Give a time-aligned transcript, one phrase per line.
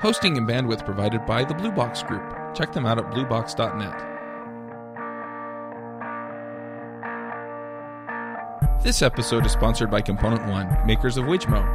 [0.00, 2.22] Hosting and bandwidth provided by the Blue Box Group.
[2.54, 4.04] Check them out at bluebox.net.
[8.80, 11.66] This episode is sponsored by Component One, makers of Wijmo.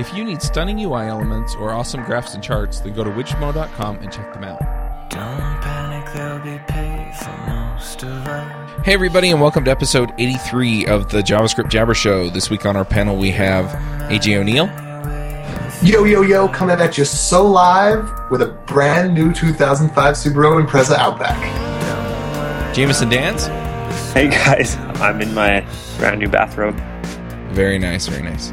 [0.00, 3.98] If you need stunning UI elements or awesome graphs and charts, then go to wijmo.com
[3.98, 4.58] and check them out.
[5.08, 8.84] Don't panic, there'll be pay for most of us.
[8.84, 12.28] Hey, everybody, and welcome to episode 83 of the JavaScript Jabber Show.
[12.28, 13.66] This week on our panel, we have
[14.10, 14.66] AJ O'Neill,
[15.82, 20.94] Yo, yo, yo, coming at you so live with a brand new 2005 Subaru Impreza
[20.94, 21.36] Outback.
[22.72, 23.46] Jameson Dance.
[24.12, 25.66] Hey guys, I'm in my
[25.98, 26.76] brand new bathrobe.
[27.50, 28.52] Very nice, very nice.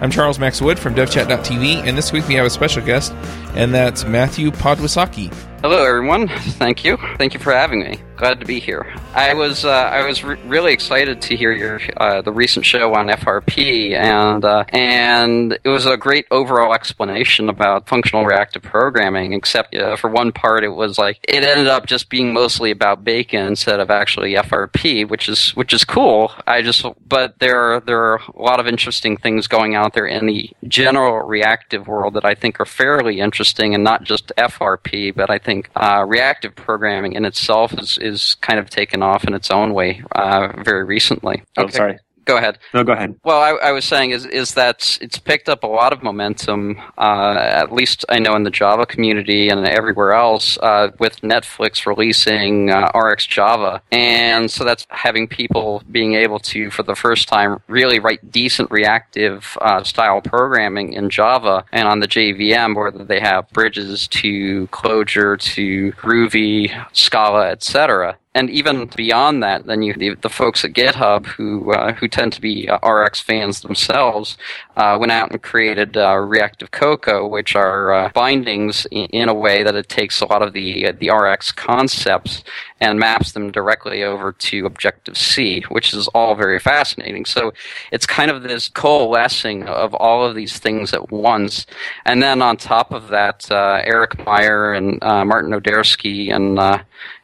[0.00, 3.12] I'm Charles Max Wood from DevChat.tv, and this week we have a special guest,
[3.54, 5.30] and that's Matthew Podwysocki.
[5.60, 6.28] Hello, everyone.
[6.28, 6.96] Thank you.
[7.18, 8.00] Thank you for having me.
[8.20, 8.86] Glad to be here.
[9.14, 12.92] I was uh, I was re- really excited to hear your uh, the recent show
[12.94, 19.32] on FRP, and uh, and it was a great overall explanation about functional reactive programming.
[19.32, 23.04] Except uh, for one part, it was like it ended up just being mostly about
[23.04, 26.30] bacon instead of actually FRP, which is which is cool.
[26.46, 30.06] I just but there are there are a lot of interesting things going out there
[30.06, 35.14] in the general reactive world that I think are fairly interesting, and not just FRP,
[35.14, 38.09] but I think uh, reactive programming in itself is, is
[38.40, 41.42] kind of taken off in its own way uh, very recently.
[41.56, 41.98] Oh, sorry.
[42.30, 42.58] Go ahead.
[42.72, 43.16] No, go ahead.
[43.24, 46.80] Well, I, I, was saying is is that it's picked up a lot of momentum.
[46.96, 51.86] Uh, at least I know in the Java community and everywhere else, uh, with Netflix
[51.86, 57.26] releasing uh, RX Java, and so that's having people being able to, for the first
[57.26, 63.04] time, really write decent reactive uh, style programming in Java and on the JVM, whether
[63.04, 69.92] they have bridges to Clojure to Groovy, Scala, etc and even beyond that, then you
[69.94, 74.38] the, the folks at GitHub who uh, who tend to be uh, RX fans themselves
[74.76, 79.34] uh, went out and created uh, Reactive Cocoa, which are uh, bindings in, in, a
[79.34, 82.44] way that it takes a lot of the uh, the RX concepts
[82.80, 87.24] and maps them directly over to Objective C, which is all very fascinating.
[87.24, 87.52] So
[87.90, 91.66] it's kind of this coalescing of all of these things at once,
[92.04, 96.80] and then on top of that, Erik Meijer and Martin Odersky and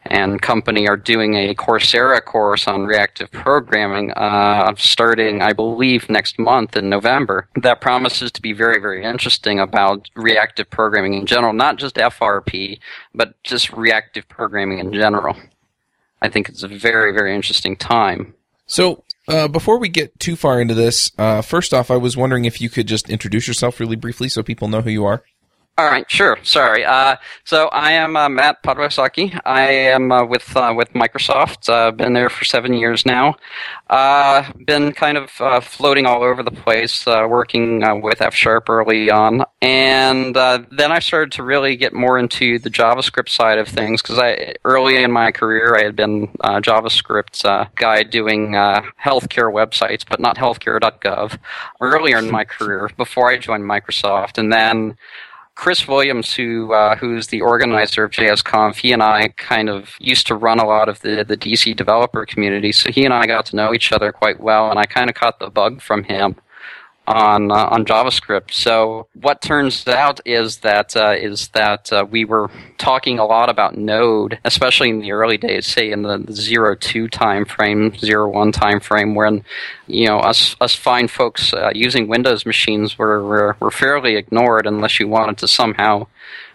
[0.09, 6.39] and company are doing a Coursera course on reactive programming uh, starting, I believe, next
[6.39, 7.47] month in November.
[7.55, 12.79] That promises to be very, very interesting about reactive programming in general, not just FRP,
[13.13, 15.35] but just reactive programming in general.
[16.21, 18.33] I think it's a very, very interesting time.
[18.65, 22.45] So, uh, before we get too far into this, uh, first off, I was wondering
[22.45, 25.23] if you could just introduce yourself really briefly so people know who you are.
[25.79, 26.39] All right, sure.
[26.41, 26.83] Sorry.
[26.83, 29.39] Uh, so I am uh, Matt Podwysocki.
[29.45, 31.69] I am uh, with uh, with Microsoft.
[31.69, 33.35] Uh, been there for seven years now.
[33.87, 35.29] Uh, been kind of
[35.63, 41.31] floating all over the place, working with F Sharp early on, and then I started
[41.33, 45.31] to really get more into the JavaScript side of things because I early in my
[45.31, 47.43] career I had been a JavaScript
[47.75, 51.37] guy doing healthcare websites, but not healthcare.gov.
[51.79, 54.97] Earlier in my career, before I joined Microsoft, and then
[55.57, 60.27] Chris Williams, who uh, who's the organizer of JSConf, he and I kind of used
[60.27, 62.71] to run a lot of the, the DC developer community.
[62.71, 65.15] So he and I got to know each other quite well, and I kind of
[65.15, 66.35] caught the bug from him
[67.07, 68.53] on uh, on JavaScript.
[68.53, 73.49] So what turns out is that uh, is that uh, we were talking a lot
[73.49, 78.29] about Node, especially in the early days, say in the, zero two time frame, zero
[78.29, 79.43] one time frame, when
[79.87, 84.67] you know us us fine folks uh, using Windows machines were, were were fairly ignored
[84.67, 86.05] unless you wanted to somehow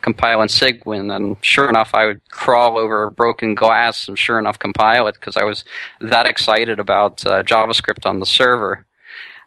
[0.02, 1.14] compile in Cygwin.
[1.14, 5.36] And sure enough, I would crawl over broken glass and sure enough compile it because
[5.36, 5.64] I was
[6.00, 8.84] that excited about uh, JavaScript on the server.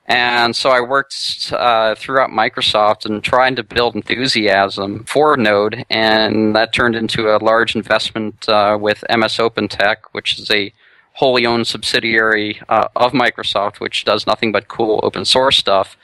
[0.07, 6.55] And so I worked uh, throughout Microsoft and trying to build enthusiasm for Node, and
[6.55, 10.72] that turned into a large investment uh, with MS Open Tech, which is a
[11.16, 15.96] wholly owned subsidiary uh, of Microsoft, which does nothing but cool open source stuff,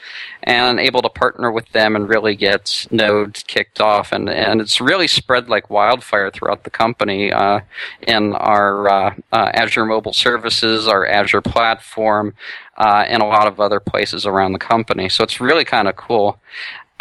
[0.43, 4.13] and able to partner with them and really get Node kicked off.
[4.13, 7.59] And, and it's really spread like wildfire throughout the company uh,
[8.07, 12.33] in our uh, uh Azure mobile services, our Azure platform,
[12.77, 15.09] uh, and a lot of other places around the company.
[15.09, 16.39] So it's really kind of cool.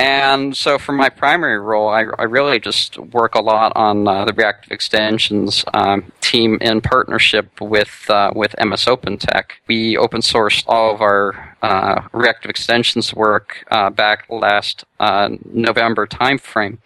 [0.01, 4.25] And so for my primary role, I, I really just work a lot on uh,
[4.25, 9.61] the reactive extensions um, team in partnership with uh, with MS Open Tech.
[9.69, 16.07] We open sourced all of our uh, reactive extensions work uh, back last uh, November
[16.07, 16.79] timeframe.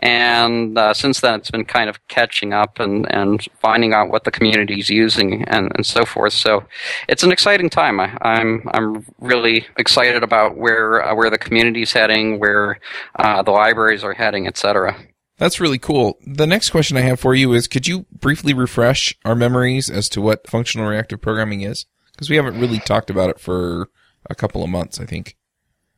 [0.00, 4.24] And uh, since then, it's been kind of catching up and, and finding out what
[4.24, 6.32] the community is using and, and so forth.
[6.32, 6.64] So
[7.08, 8.00] it's an exciting time.
[8.00, 12.80] I, I'm I'm really excited about where uh, where the community's heading, where
[13.16, 14.96] uh, the libraries are heading, etc.
[15.36, 16.18] That's really cool.
[16.26, 20.08] The next question I have for you is could you briefly refresh our memories as
[20.10, 21.86] to what functional reactive programming is?
[22.12, 23.88] Because we haven't really talked about it for
[24.30, 25.36] a couple of months, I think.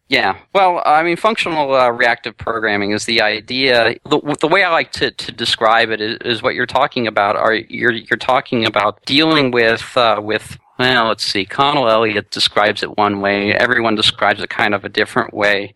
[0.09, 3.97] Yeah, well, I mean, functional uh, reactive programming is the idea.
[4.09, 7.35] The, the way I like to, to describe it is, is, what you're talking about.
[7.35, 11.45] Are you're you're talking about dealing with uh, with well, let's see.
[11.45, 13.53] Conal Elliott describes it one way.
[13.53, 15.75] Everyone describes it kind of a different way.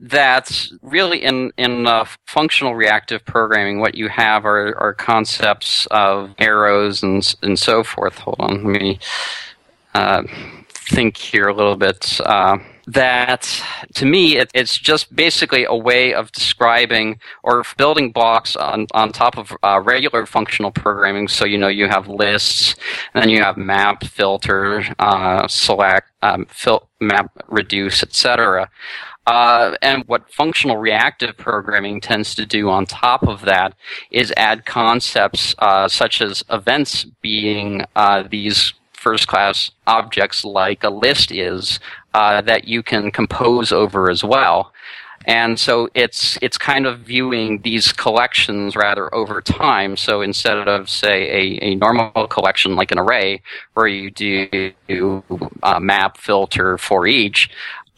[0.00, 3.78] That's really in in uh, functional reactive programming.
[3.78, 8.18] What you have are, are concepts of arrows and and so forth.
[8.18, 8.98] Hold on, let me
[9.94, 10.22] uh,
[10.90, 12.20] think here a little bit.
[12.20, 13.62] Uh, that
[13.94, 19.12] to me it, it's just basically a way of describing or building blocks on, on
[19.12, 22.74] top of uh, regular functional programming so you know you have lists
[23.14, 28.68] and then you have map filter uh, select um, fil- map reduce etc
[29.26, 33.74] uh, and what functional reactive programming tends to do on top of that
[34.10, 40.90] is add concepts uh, such as events being uh, these first class objects like a
[40.90, 41.80] list is
[42.14, 44.72] uh, that you can compose over as well.
[45.26, 49.96] And so it's it's kind of viewing these collections rather over time.
[49.96, 53.42] So instead of say a, a normal collection like an array
[53.74, 54.72] where you do
[55.62, 57.50] a map filter for each,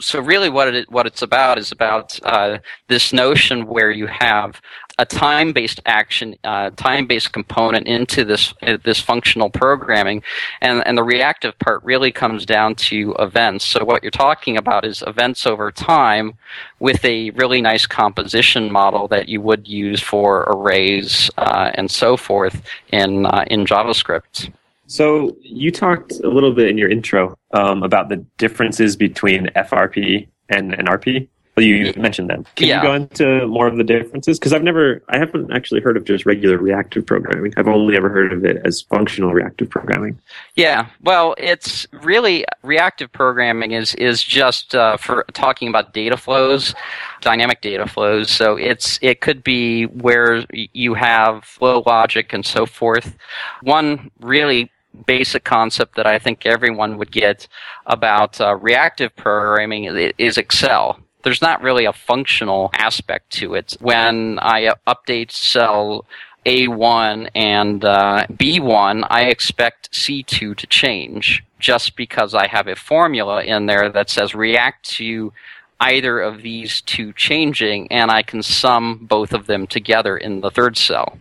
[0.02, 2.58] so really what it what it's about is about uh,
[2.88, 4.60] this notion where you have
[4.98, 10.22] a time-based action, uh, time-based component into this uh, this functional programming,
[10.60, 13.66] and and the reactive part really comes down to events.
[13.66, 16.34] So what you're talking about is events over time,
[16.80, 22.16] with a really nice composition model that you would use for arrays uh, and so
[22.16, 22.62] forth
[22.92, 24.52] in uh, in JavaScript.
[24.86, 30.28] So you talked a little bit in your intro um, about the differences between FRP
[30.50, 31.28] and NRP.
[31.58, 32.46] You mentioned them.
[32.56, 32.76] Can yeah.
[32.76, 34.38] you go into more of the differences?
[34.38, 37.52] Because I've never, I haven't actually heard of just regular reactive programming.
[37.58, 40.18] I've only ever heard of it as functional reactive programming.
[40.56, 46.74] Yeah, well, it's really reactive programming is is just uh, for talking about data flows,
[47.20, 48.30] dynamic data flows.
[48.30, 53.14] So it's it could be where you have flow logic and so forth.
[53.60, 54.72] One really
[55.06, 57.46] basic concept that I think everyone would get
[57.86, 59.84] about uh, reactive programming
[60.18, 63.76] is Excel there's not really a functional aspect to it.
[63.80, 66.04] When I update cell
[66.44, 73.42] A1 and uh, B1, I expect C2 to change just because I have a formula
[73.42, 75.32] in there that says react to
[75.80, 80.50] either of these two changing, and I can sum both of them together in the
[80.50, 81.18] third cell.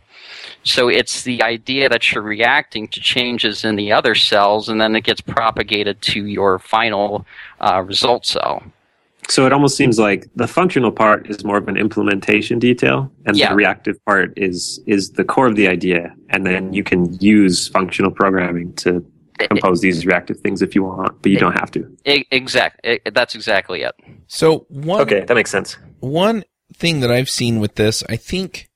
[0.63, 4.95] So it's the idea that you're reacting to changes in the other cells, and then
[4.95, 7.25] it gets propagated to your final
[7.59, 8.63] uh, result cell.
[9.31, 13.37] So it almost seems like the functional part is more of an implementation detail, and
[13.37, 13.47] yeah.
[13.47, 17.69] the reactive part is is the core of the idea, and then you can use
[17.69, 21.97] functional programming to compose these reactive things if you want, but you don't have to.
[22.03, 22.99] Exactly.
[23.05, 23.95] That's exactly it.
[24.27, 24.99] So one.
[25.03, 25.77] Okay, that makes sense.
[26.01, 26.43] One
[26.73, 28.69] thing that I've seen with this, I think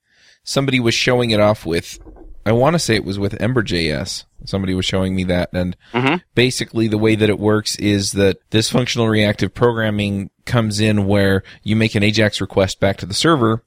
[0.46, 2.00] somebody was showing it off with.
[2.46, 4.24] I want to say it was with Ember.js.
[4.46, 5.50] Somebody was showing me that.
[5.52, 6.18] And mm-hmm.
[6.34, 11.44] basically the way that it works is that this functional reactive programming comes in where
[11.64, 13.64] you make an Ajax request back to the server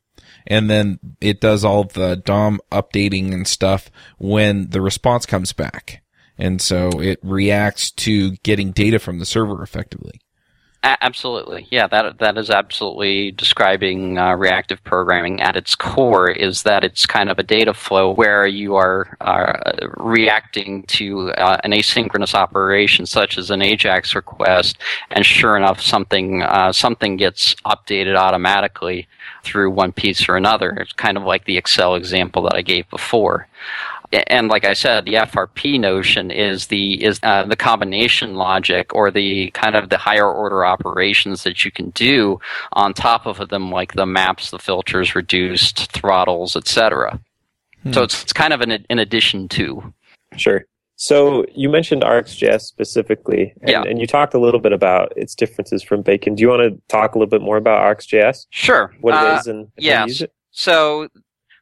[0.46, 6.02] and then it does all the DOM updating and stuff when the response comes back.
[6.38, 10.20] And so it reacts to getting data from the server effectively.
[11.00, 11.86] Absolutely, yeah.
[11.86, 16.30] That that is absolutely describing uh, reactive programming at its core.
[16.30, 21.58] Is that it's kind of a data flow where you are uh, reacting to uh,
[21.64, 24.78] an asynchronous operation, such as an AJAX request,
[25.10, 29.08] and sure enough, something uh, something gets updated automatically
[29.42, 30.70] through one piece or another.
[30.72, 33.48] It's kind of like the Excel example that I gave before
[34.12, 39.10] and like I said, the FRP notion is the is uh, the combination logic or
[39.10, 42.40] the kind of the higher order operations that you can do
[42.72, 47.20] on top of them, like the maps, the filters, reduced throttles, etc.
[47.82, 47.92] Hmm.
[47.92, 49.92] So it's, it's kind of an in addition to.
[50.36, 50.64] Sure.
[50.96, 53.82] So you mentioned RxJS specifically, and, yeah.
[53.82, 56.34] and you talked a little bit about its differences from Bacon.
[56.34, 58.46] Do you want to talk a little bit more about RxJS?
[58.50, 58.92] Sure.
[59.00, 59.96] What it uh, is and yes.
[59.96, 60.32] how you use it?
[60.50, 61.08] So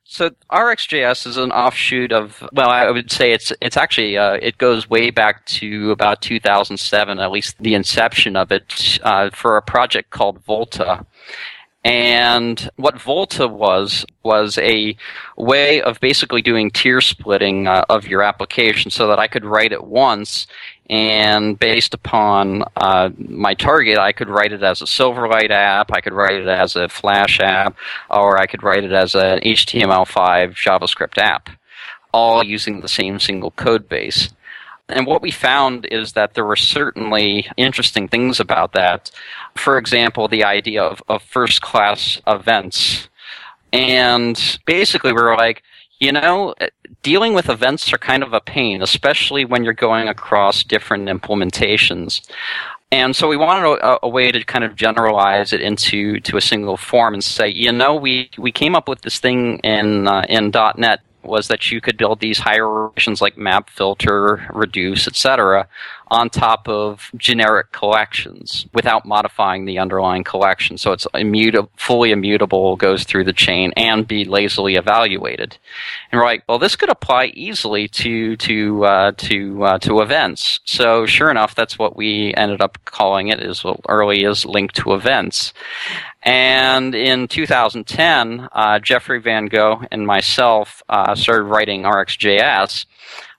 [0.08, 4.56] so RxJS is an offshoot of well, I would say it's it's actually uh, it
[4.56, 9.62] goes way back to about 2007, at least the inception of it, uh, for a
[9.62, 11.04] project called Volta,
[11.84, 14.96] And what Volta was was a
[15.36, 19.72] way of basically doing tier splitting uh, of your application, so that I could write
[19.72, 20.46] it once,
[20.88, 26.00] and based upon uh, my target, I could write it as a Silverlight app, I
[26.00, 27.76] could write it as a Flash app,
[28.08, 31.50] or I could write it as an HTML5 JavaScript app,
[32.12, 34.30] all using the same single code base.
[34.88, 39.10] And what we found is that there were certainly interesting things about that.
[39.56, 43.08] For example, the idea of, of first class events.
[43.72, 45.64] And basically, we were like,
[45.98, 46.54] you know,
[47.02, 52.20] dealing with events are kind of a pain, especially when you're going across different implementations.
[52.92, 56.40] And so we wanted a, a, way to kind of generalize it into to a
[56.40, 60.24] single form and say, you know, we, we came up with this thing in uh,
[60.28, 65.68] in .NET was that you could build these higher hierarchies like map, filter, reduce, etc.,
[66.08, 70.78] on top of generic collections without modifying the underlying collection.
[70.78, 75.58] So it's immutable, fully immutable, goes through the chain, and be lazily evaluated.
[76.10, 80.60] And we're like, well, this could apply easily to to uh, to uh, to events.
[80.64, 84.94] So sure enough, that's what we ended up calling it as early as LINQ to
[84.94, 85.52] Events.
[86.22, 92.84] And in 2010, uh, Jeffrey Van Gogh and myself uh, started writing RxJS,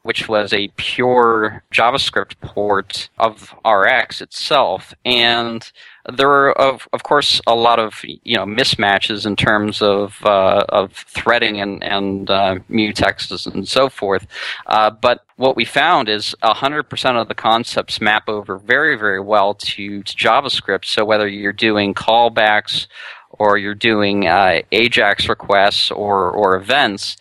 [0.08, 4.94] which was a pure JavaScript port of Rx itself.
[5.04, 5.70] And
[6.10, 10.64] there were, of, of course, a lot of you know mismatches in terms of uh,
[10.70, 14.26] of threading and and uh, mutexes and so forth.
[14.68, 19.56] Uh, but what we found is 100% of the concepts map over very very well
[19.56, 20.86] to, to JavaScript.
[20.86, 22.88] So whether you're doing callbacks
[23.32, 27.18] or you're doing uh, AJAX requests or or events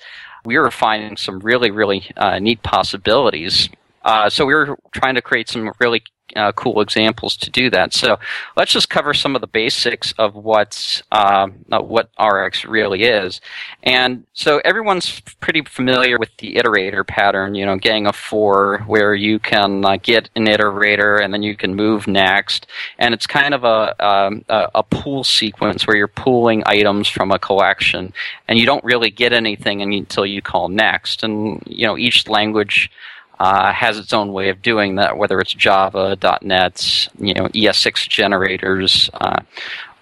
[0.46, 3.68] we were finding some really, really uh, neat possibilities.
[4.04, 6.02] Uh, so we were trying to create some really
[6.34, 7.92] uh, cool examples to do that.
[7.92, 8.18] So
[8.56, 13.40] let's just cover some of the basics of what's uh, what Rx really is.
[13.82, 19.14] And so everyone's pretty familiar with the iterator pattern, you know, gang of four, where
[19.14, 22.66] you can uh, get an iterator and then you can move next.
[22.98, 27.30] And it's kind of a, um, a, a pool sequence where you're pooling items from
[27.30, 28.12] a collection,
[28.48, 31.22] and you don't really get anything until you call next.
[31.22, 32.90] And you know, each language
[33.38, 38.08] uh, has its own way of doing that, whether it's Java, .NET, you know, ES6
[38.08, 39.40] generators, uh,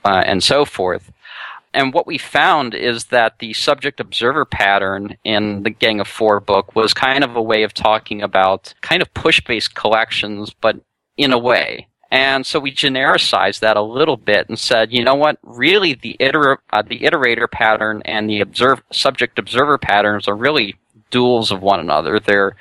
[0.05, 1.11] uh, and so forth.
[1.73, 6.39] And what we found is that the subject observer pattern in the Gang of Four
[6.39, 10.77] book was kind of a way of talking about kind of push based collections, but
[11.17, 11.89] in a way.
[12.13, 15.39] And so we genericized that a little bit and said, you know what?
[15.43, 20.77] Really, the, iter- uh, the iterator pattern and the observe- subject observer patterns are really
[21.11, 22.21] duals of one another.
[22.21, 22.55] They're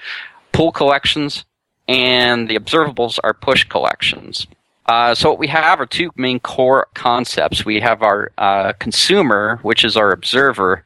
[0.53, 1.43] pull collections,
[1.87, 4.47] and the observables are push collections.
[4.85, 7.65] Uh, so what we have are two main core concepts.
[7.65, 10.83] We have our uh, consumer, which is our observer,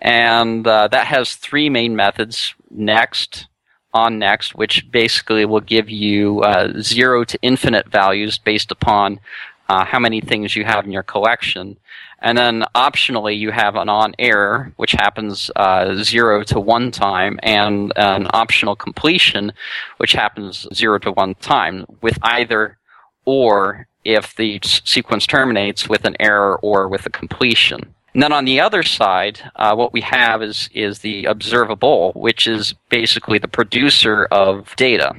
[0.00, 3.46] and uh, that has three main methods: next,
[3.92, 9.20] on next, which basically will give you uh, zero to infinite values based upon
[9.68, 11.76] uh, how many things you have in your collection.
[12.22, 17.38] And then optionally, you have an on error, which happens uh, zero to one time,
[17.42, 19.52] and an optional completion,
[19.96, 22.78] which happens zero to one time, with either
[23.24, 27.92] or if the sequence terminates with an error or with a completion.
[28.14, 32.46] And then on the other side, uh, what we have is is the observable, which
[32.46, 35.16] is basically the producer of data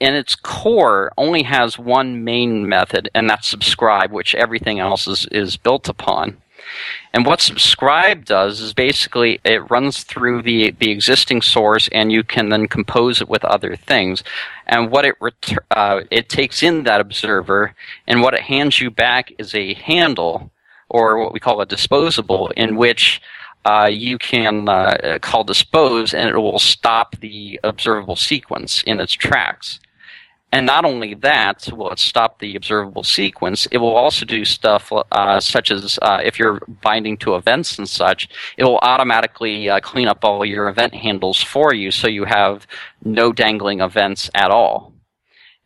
[0.00, 5.26] in its core only has one main method, and that's subscribe, which everything else is,
[5.26, 6.36] is built upon.
[7.12, 12.22] And what subscribe does is basically it runs through the, the existing source, and you
[12.22, 14.22] can then compose it with other things.
[14.66, 15.16] And what it
[15.70, 17.74] uh, it takes in that observer,
[18.06, 20.50] and what it hands you back is a handle,
[20.88, 23.20] or what we call a disposable, in which
[23.64, 29.14] uh, you can uh, call dispose, and it will stop the observable sequence in its
[29.14, 29.80] tracks.
[30.50, 34.90] And not only that, will it stop the observable sequence, it will also do stuff
[35.12, 39.80] uh, such as uh, if you're binding to events and such, it will automatically uh,
[39.80, 42.66] clean up all your event handles for you so you have
[43.04, 44.94] no dangling events at all.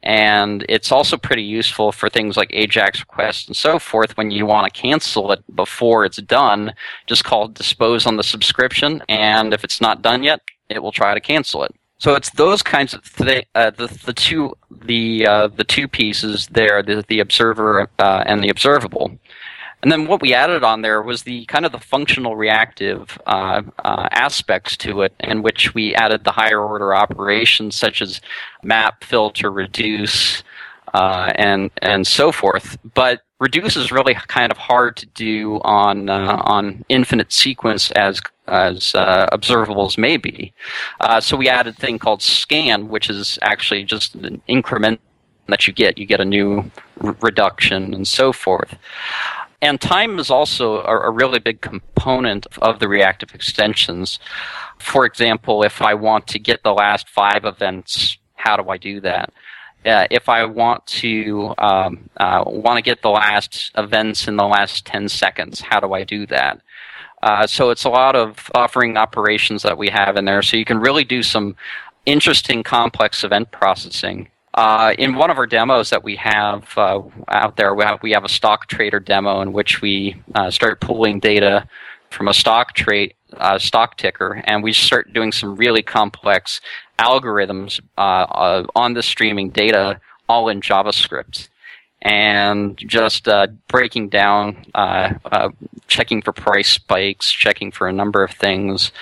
[0.03, 4.47] And it's also pretty useful for things like AJAX requests and so forth when you
[4.47, 6.75] want to cancel it before it's done.
[7.07, 11.15] Just call dispose on the subscription, and if it's not done yet, it will try
[11.15, 11.73] to cancel it.
[12.03, 16.49] So it's those kinds of th- uh, the the two the uh, the two pieces
[16.49, 19.17] there, the the observer uh, and the observable.
[19.83, 23.63] And then what we added on there was the kind of the functional reactive uh,
[23.85, 28.21] uh, aspects to it, in which we added the higher order operations such as
[28.65, 30.43] map, filter, reduce,
[30.95, 32.79] uh, and and so forth.
[32.95, 38.21] But reduce is really kind of hard to do on uh, on infinite sequence as
[38.47, 40.53] as uh, observables may be.
[41.01, 45.01] Uh, so we added a thing called scan, which is actually just an increment
[45.49, 45.99] that you get.
[45.99, 46.71] You get a new
[47.01, 48.77] r- reduction and so forth.
[49.61, 54.19] And time is also a, a really big component of the reactive extensions.
[54.79, 59.01] For example, if I want to get the last five events, how do I do
[59.01, 59.33] that?
[59.85, 64.47] Uh, if I want to um, uh, want to get the last events in the
[64.47, 66.61] last 10 seconds, how do I do that?
[67.23, 70.43] Uh, so it's a lot of offering operations that we have in there.
[70.43, 71.57] So you can really do some
[72.07, 74.29] interesting complex event processing.
[74.55, 78.11] Uh, in one of our demos that we have uh, out there, we have, we
[78.11, 81.67] have, a stock trader demo in which we uh, start pulling data
[82.11, 86.61] from a stock trade uh, stock ticker, and we start doing some really complex
[86.99, 91.49] algorithms uh, uh, on the streaming data, all in JavaScript,
[92.03, 93.29] and just
[93.69, 94.67] breaking down,
[95.89, 98.93] checking for price spikes, checking for a number of things,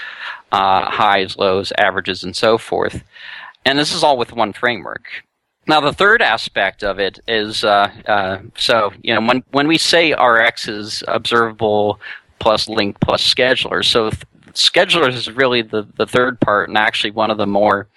[0.52, 3.02] highs, lows, averages, and so forth.
[3.64, 5.04] And this is all with one framework.
[5.66, 9.78] Now, the third aspect of it is uh, uh, so you know when when we
[9.78, 12.00] say RX is observable
[12.40, 17.12] plus LINQ plus scheduler, so th- schedulers is really the, the third part and actually
[17.12, 17.88] one of the more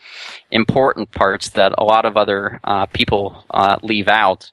[0.51, 4.51] important parts that a lot of other uh, people uh, leave out,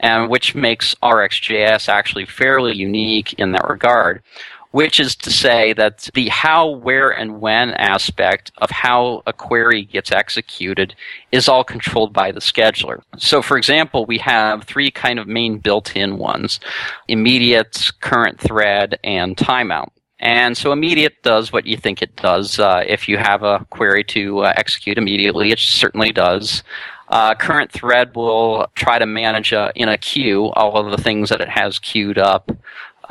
[0.00, 4.22] and which makes RxJS actually fairly unique in that regard
[4.70, 9.84] which is to say that the how, where, and when aspect of how a query
[9.84, 10.94] gets executed
[11.32, 13.02] is all controlled by the scheduler.
[13.18, 16.60] So, for example, we have three kind of main built in ones
[17.08, 19.88] immediate, current thread, and timeout.
[20.18, 22.58] And so immediate does what you think it does.
[22.58, 26.62] Uh, if you have a query to uh, execute immediately, it certainly does.
[27.08, 31.28] Uh, current thread will try to manage uh, in a queue all of the things
[31.28, 32.50] that it has queued up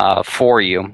[0.00, 0.92] uh, for you.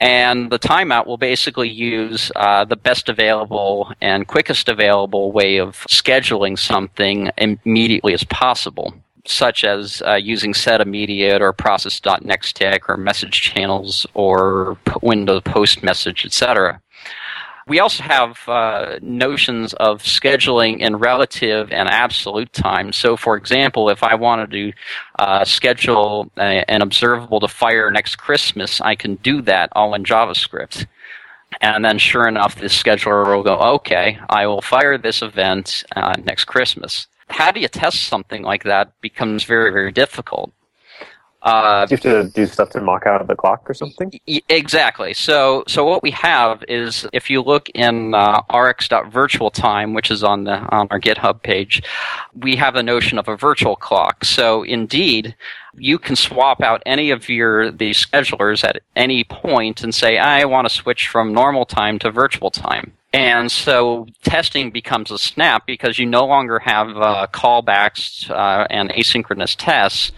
[0.00, 5.76] And the timeout will basically use uh, the best available and quickest available way of
[5.90, 8.94] scheduling something immediately as possible,
[9.26, 16.24] such as uh, using set immediate or process.nextTick or message channels or Windows post message,
[16.24, 16.80] etc
[17.70, 22.92] we also have uh, notions of scheduling in relative and absolute time.
[22.92, 24.72] So, for example, if I wanted to
[25.20, 30.02] uh, schedule a, an observable to fire next Christmas, I can do that all in
[30.02, 30.86] JavaScript.
[31.60, 36.14] And then, sure enough, the scheduler will go, okay, I will fire this event uh,
[36.24, 37.06] next Christmas.
[37.28, 40.50] How do you test something like that becomes very, very difficult.
[41.42, 44.12] Uh, you have to do stuff to mock out the clock or something.
[44.48, 45.14] Exactly.
[45.14, 50.44] So, so what we have is, if you look in uh, rx.virtualtime, which is on
[50.44, 51.82] the on our GitHub page,
[52.34, 54.24] we have the notion of a virtual clock.
[54.24, 55.34] So, indeed,
[55.74, 60.44] you can swap out any of your the schedulers at any point and say, I
[60.44, 62.92] want to switch from normal time to virtual time.
[63.12, 68.90] And so testing becomes a snap because you no longer have uh, callbacks uh, and
[68.90, 70.12] asynchronous tests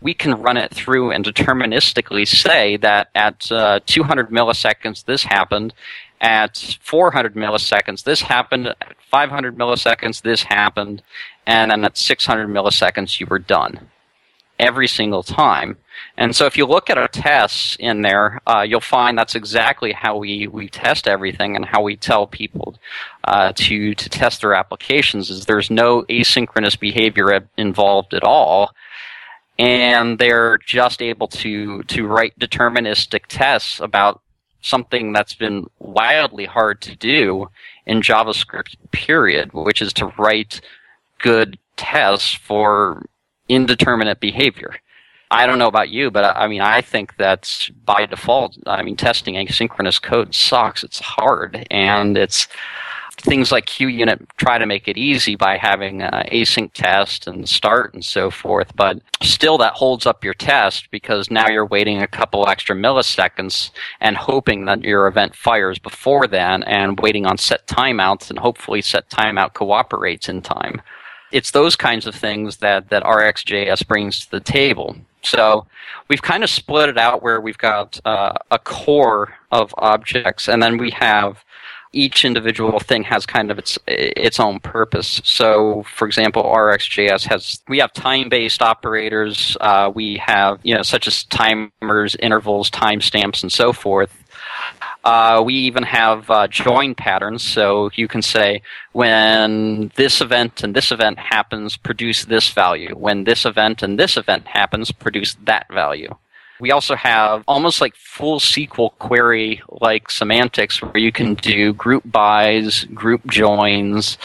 [0.00, 5.72] we can run it through and deterministically say that at uh, 200 milliseconds this happened,
[6.20, 11.02] at 400 milliseconds this happened, at 500 milliseconds this happened,
[11.46, 13.88] and then at 600 milliseconds you were done.
[14.58, 15.76] Every single time.
[16.16, 19.92] And so if you look at our tests in there, uh, you'll find that's exactly
[19.92, 22.78] how we, we test everything and how we tell people
[23.24, 28.72] uh, to, to test their applications is there's no asynchronous behavior involved at all
[29.58, 34.20] and they're just able to to write deterministic tests about
[34.60, 37.48] something that's been wildly hard to do
[37.86, 40.60] in JavaScript period, which is to write
[41.18, 43.06] good tests for
[43.48, 44.74] indeterminate behavior.
[45.30, 48.96] I don't know about you, but I mean, I think that by default, I mean,
[48.96, 50.84] testing asynchronous code sucks.
[50.84, 52.46] It's hard, and it's
[53.18, 57.94] things like QUnit try to make it easy by having uh, async test and start
[57.94, 62.06] and so forth, but still that holds up your test because now you're waiting a
[62.06, 67.66] couple extra milliseconds and hoping that your event fires before then and waiting on set
[67.66, 70.80] timeouts and hopefully set timeout cooperates in time.
[71.32, 74.96] It's those kinds of things that, that RxJS brings to the table.
[75.22, 75.66] So
[76.08, 80.62] we've kind of split it out where we've got uh, a core of objects, and
[80.62, 81.44] then we have
[81.96, 85.20] each individual thing has kind of its its own purpose.
[85.24, 89.56] So, for example, RxJS has we have time based operators.
[89.60, 94.12] Uh, we have you know such as timers, intervals, timestamps, and so forth.
[95.04, 98.60] Uh, we even have uh, join patterns, so you can say
[98.92, 102.92] when this event and this event happens, produce this value.
[102.96, 106.12] When this event and this event happens, produce that value.
[106.60, 112.02] We also have almost like full SQL query like semantics where you can do group
[112.06, 114.16] buys, group joins,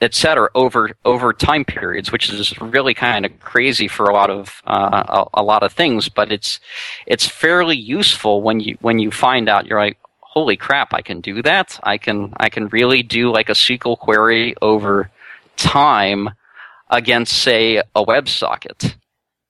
[0.00, 0.48] etc.
[0.54, 5.24] over over time periods, which is really kind of crazy for a lot of uh,
[5.34, 6.08] a, a, lot of things.
[6.08, 6.60] But it's
[7.06, 11.20] it's fairly useful when you when you find out you're like, holy crap, I can
[11.20, 11.78] do that.
[11.82, 15.10] I can I can really do like a SQL query over
[15.56, 16.30] time
[16.90, 18.94] against say a WebSocket,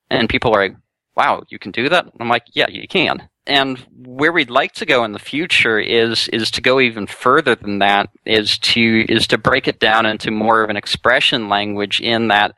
[0.09, 0.75] and people are like,
[1.19, 2.05] wow, you can do that.
[2.19, 6.29] I'm like, yeah, you can and where we'd like to go in the future is
[6.29, 10.29] is to go even further than that is to is to break it down into
[10.29, 12.55] more of an expression language in that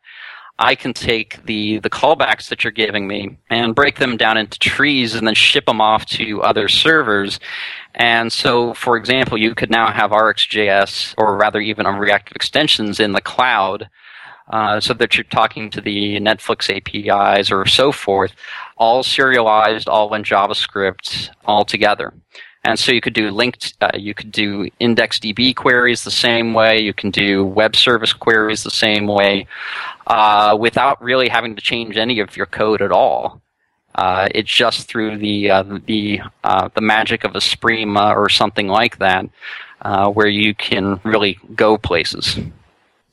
[0.59, 4.59] I can take the the callbacks that you're giving me and break them down into
[4.59, 7.39] trees and then ship them off to other servers.
[7.95, 13.13] And so, for example, you could now have RxJS or rather even reactive extensions in
[13.13, 13.89] the cloud
[14.51, 18.33] uh, so that you're talking to the Netflix APIs or so forth,
[18.77, 22.13] all serialized, all in JavaScript, all together.
[22.63, 26.79] And so you could do linked, uh, you could do IndexedDB queries the same way,
[26.79, 29.47] you can do web service queries the same way,
[30.05, 33.41] uh, without really having to change any of your code at all.
[33.95, 38.99] Uh, it's just through the uh, the uh, the magic of Esprima or something like
[38.99, 39.25] that,
[40.13, 42.39] where you can really go places.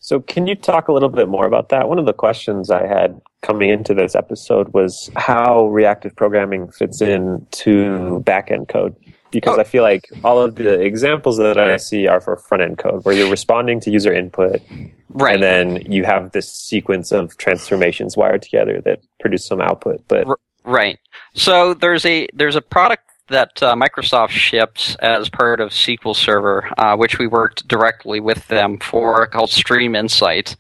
[0.09, 1.87] So, can you talk a little bit more about that?
[1.87, 7.03] One of the questions I had coming into this episode was how reactive programming fits
[7.03, 8.97] in to backend code.
[9.31, 9.61] Because oh.
[9.61, 13.05] I feel like all of the examples that I see are for front end code,
[13.05, 14.63] where you're responding to user input,
[15.11, 15.35] right.
[15.35, 20.03] and then you have this sequence of transformations wired together that produce some output.
[20.09, 20.27] But
[20.65, 20.99] right,
[21.35, 26.69] so there's a there's a product that uh, Microsoft shipped as part of SQL Server,
[26.79, 30.57] uh, which we worked directly with them for, called StreamInsight.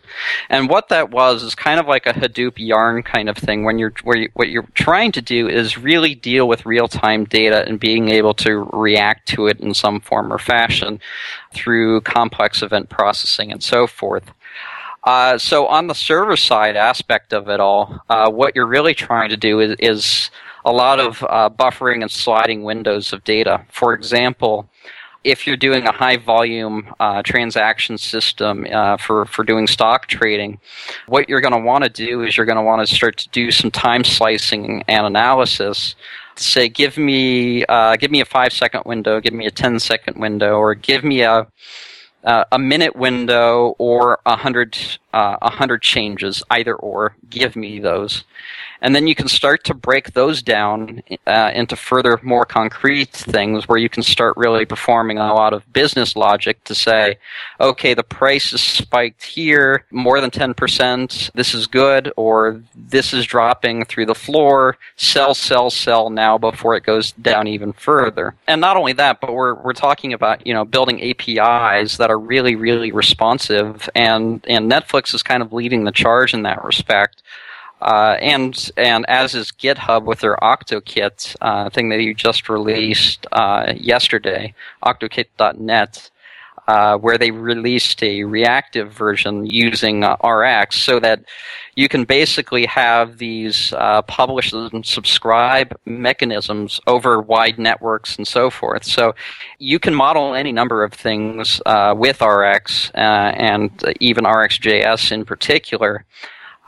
[0.48, 3.64] And what that was is kind of like a Hadoop yarn kind of thing.
[3.64, 7.24] When you're where you, what you're trying to do is really deal with real time
[7.24, 11.00] data and being able to react to it in some form or fashion
[11.52, 14.30] through complex event processing and so forth.
[15.04, 19.30] Uh, so on the server side aspect of it all, uh, what you're really trying
[19.30, 20.30] to do is, is
[20.68, 23.64] a lot of uh, buffering and sliding windows of data.
[23.70, 24.68] For example,
[25.24, 30.60] if you're doing a high volume uh, transaction system uh, for, for doing stock trading,
[31.06, 33.28] what you're going to want to do is you're going to want to start to
[33.30, 35.94] do some time slicing and analysis.
[36.36, 40.20] Say, give me uh, give me a five second window, give me a 10 second
[40.20, 41.48] window, or give me a
[42.24, 44.76] uh, a minute window or a hundred
[45.12, 47.14] uh, a hundred changes, either or.
[47.30, 48.24] Give me those,
[48.80, 53.68] and then you can start to break those down uh, into further, more concrete things
[53.68, 57.18] where you can start really performing a lot of business logic to say,
[57.60, 63.26] okay, the price is spiked here more than 10%, this is good, or this is
[63.26, 68.34] dropping through the floor, sell, sell, sell now before it goes down even further.
[68.46, 72.18] And not only that, but we're, we're talking about, you know, building APIs that are
[72.18, 77.22] really, really responsive, and, and Netflix is kind of leading the charge in that respect.
[77.80, 83.26] Uh, and and as is GitHub with their OctoKit uh, thing that you just released
[83.30, 84.52] uh, yesterday,
[84.84, 86.10] OctoKit.net,
[86.68, 91.24] uh, where they released a reactive version using uh, RX, so that
[91.74, 98.50] you can basically have these uh, publish and subscribe mechanisms over wide networks and so
[98.50, 98.84] forth.
[98.84, 99.14] So
[99.58, 101.60] you can model any number of things
[101.96, 106.04] with RX and even RxJS in particular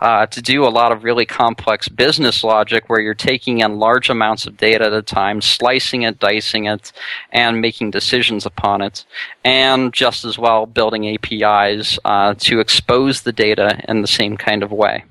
[0.00, 4.08] uh, to do a lot of really complex business logic where you're taking in large
[4.08, 6.92] amounts of data at a time, slicing it, dicing it,
[7.32, 9.04] and making decisions upon it,
[9.44, 14.62] and just as well building APIs uh, to expose the data in the same kind
[14.62, 15.04] of way.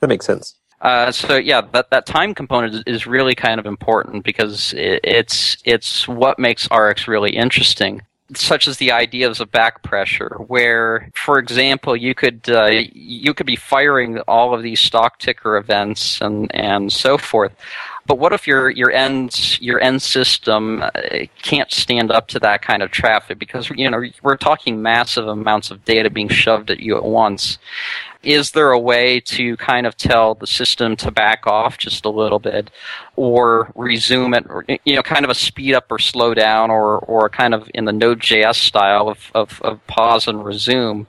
[0.00, 0.54] That makes sense.
[0.80, 5.56] Uh, so yeah, that that time component is really kind of important because it, it's
[5.64, 8.02] it's what makes RX really interesting
[8.34, 13.46] such as the ideas of back pressure, where, for example, you could uh, you could
[13.46, 17.52] be firing all of these stock ticker events and and so forth.
[18.06, 20.90] But what if your your end your end system uh,
[21.42, 23.38] can't stand up to that kind of traffic?
[23.38, 27.58] Because you know we're talking massive amounts of data being shoved at you at once,
[28.22, 32.10] is there a way to kind of tell the system to back off just a
[32.10, 32.70] little bit
[33.16, 36.98] or resume it or you know kind of a speed up or slow down or
[37.00, 41.06] or kind of in the node.js style of, of, of pause and resume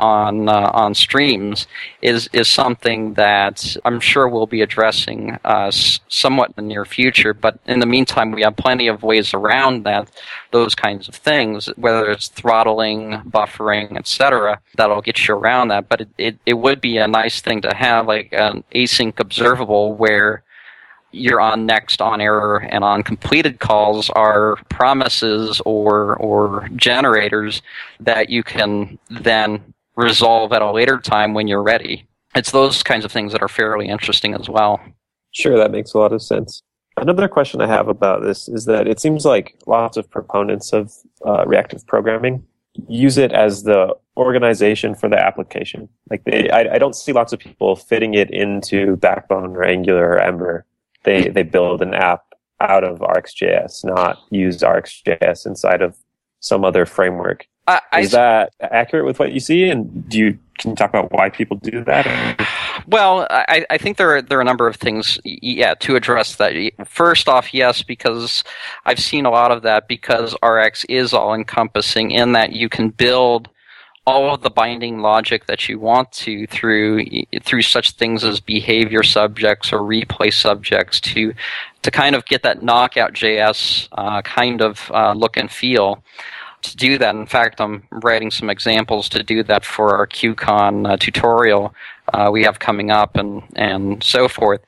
[0.00, 1.66] on uh, on streams
[2.02, 7.34] is is something that I'm sure we'll be addressing uh, somewhat in the near future.
[7.34, 10.10] But in the meantime, we have plenty of ways around that
[10.50, 14.60] those kinds of things, whether it's throttling, buffering, etc.
[14.76, 15.88] That'll get you around that.
[15.88, 19.94] But it, it, it would be a nice thing to have, like an async observable
[19.94, 20.42] where
[21.12, 27.62] you're on next on error and on completed calls are promises or or generators
[27.98, 32.06] that you can then resolve at a later time when you're ready.
[32.34, 34.80] It's those kinds of things that are fairly interesting as well.
[35.32, 36.62] Sure, that makes a lot of sense.
[36.96, 40.92] Another question I have about this is that it seems like lots of proponents of
[41.26, 42.44] uh, reactive programming
[42.88, 45.88] use it as the organization for the application.
[46.08, 50.08] Like they, I, I don't see lots of people fitting it into Backbone or Angular
[50.08, 50.66] or Ember
[51.04, 52.24] they they build an app
[52.60, 55.96] out of RxJS, not use RxJS inside of
[56.40, 57.46] some other framework.
[57.98, 59.68] Is that accurate with what you see?
[59.68, 62.46] And do you can you talk about why people do that?
[62.86, 66.36] Well, I, I think there are there are a number of things, yeah, to address
[66.36, 66.54] that.
[66.86, 68.44] First off, yes, because
[68.84, 72.90] I've seen a lot of that because Rx is all encompassing in that you can
[72.90, 73.48] build
[74.06, 77.04] all of the binding logic that you want to through
[77.42, 81.32] through such things as behavior subjects or replay subjects to
[81.82, 86.02] to kind of get that knockout JS uh, kind of uh, look and feel.
[86.62, 90.92] To do that, in fact, I'm writing some examples to do that for our QCon
[90.92, 91.74] uh, tutorial
[92.12, 94.60] uh, we have coming up and, and so forth,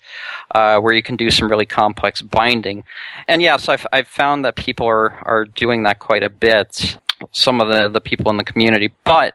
[0.55, 2.85] uh, where you can do some really complex binding.
[3.28, 6.98] And yes, I've, I've found that people are, are doing that quite a bit
[7.31, 8.92] some of the, the people in the community.
[9.05, 9.35] But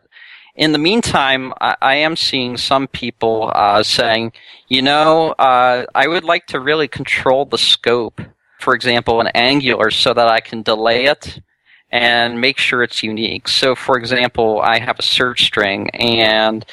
[0.56, 4.34] in the meantime, I, I am seeing some people uh, saying,
[4.68, 8.22] you know, uh, I would like to really control the scope,
[8.60, 11.40] for example, in Angular, so that I can delay it
[11.92, 13.48] and make sure it's unique.
[13.48, 16.66] So, for example, I have a search string and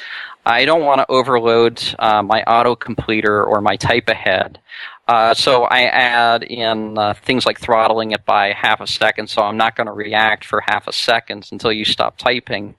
[0.45, 4.59] I don't want to overload uh, my autocompleter or my type ahead.
[5.07, 9.43] Uh, so I add in uh, things like throttling it by half a second, so
[9.43, 12.75] I'm not going to react for half a second until you stop typing.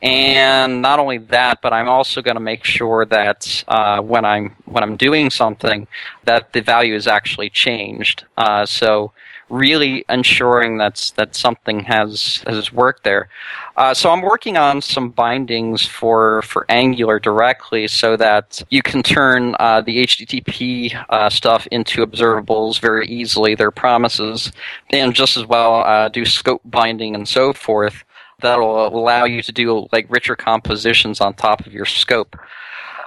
[0.00, 4.54] And not only that, but I'm also going to make sure that uh, when I'm
[4.66, 5.88] when I'm doing something,
[6.24, 8.24] that the value is actually changed.
[8.36, 9.10] Uh, so
[9.50, 13.28] really ensuring that's that something has has worked there.
[13.76, 19.02] Uh, so I'm working on some bindings for for Angular directly, so that you can
[19.02, 23.54] turn uh, the HTTP uh, stuff into observables very easily.
[23.54, 24.52] Their promises,
[24.90, 28.04] and just as well uh, do scope binding and so forth.
[28.40, 32.36] That'll allow you to do like richer compositions on top of your scope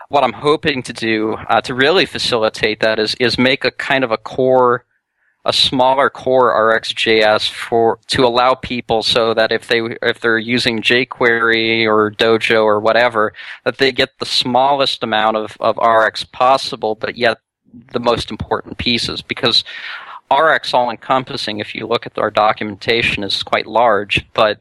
[0.09, 4.03] what I'm hoping to do uh, to really facilitate that is is make a kind
[4.03, 4.83] of a core
[5.43, 10.81] a smaller core RxJS for to allow people so that if they if they're using
[10.81, 16.95] jQuery or Dojo or whatever, that they get the smallest amount of, of Rx possible,
[16.95, 17.39] but yet
[17.91, 19.21] the most important pieces.
[19.21, 19.63] Because
[20.31, 24.59] Rx all encompassing, if you look at our documentation, is quite large, but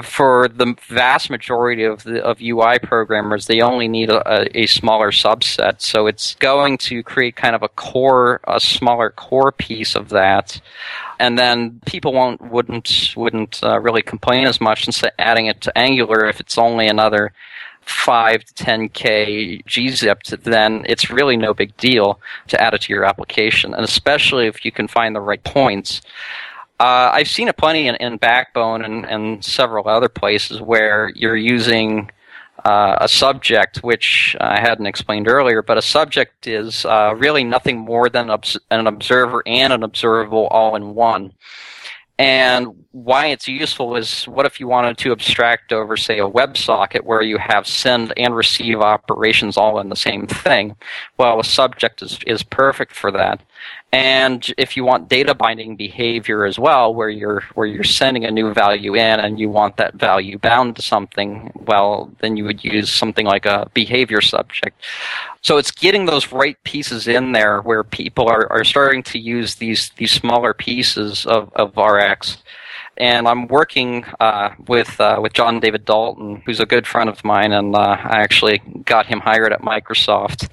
[0.00, 5.10] for the vast majority of the of UI programmers, they only need a, a, smaller
[5.10, 5.82] subset.
[5.82, 10.60] So it's going to create kind of a core, a smaller core piece of that,
[11.18, 15.78] and then people won't wouldn't wouldn't uh, really complain as much instead adding it to
[15.78, 17.32] Angular if it's only another
[17.82, 22.92] five to ten k gzipped, then it's really no big deal to add it to
[22.92, 26.00] your application, and especially if you can find the right points.
[26.82, 31.36] Uh, I've seen it plenty in, in Backbone and, and, several other places where you're
[31.36, 32.10] using
[32.64, 37.78] uh, a subject, which I hadn't explained earlier, but a subject is uh, really nothing
[37.78, 38.30] more than
[38.72, 41.34] an observer and an observable all in one.
[42.18, 47.04] And why it's useful is what if you wanted to abstract over, say, a WebSocket
[47.04, 50.74] where you have send and receive operations all in the same thing?
[51.16, 53.40] Well, a subject is, is perfect for that.
[53.92, 58.30] And if you want data binding behavior as well, where you're where you're sending a
[58.30, 62.64] new value in and you want that value bound to something, well, then you would
[62.64, 64.80] use something like a behavior subject.
[65.42, 69.56] So it's getting those right pieces in there where people are, are starting to use
[69.56, 72.38] these these smaller pieces of, of Rx.
[72.96, 77.22] And I'm working uh, with uh, with John David Dalton, who's a good friend of
[77.24, 80.48] mine, and uh, I actually got him hired at Microsoft